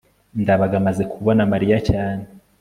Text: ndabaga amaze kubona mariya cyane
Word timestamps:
ndabaga 0.41 0.75
amaze 0.81 1.03
kubona 1.13 1.41
mariya 1.51 1.77
cyane 1.89 2.23